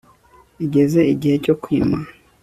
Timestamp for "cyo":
1.45-1.55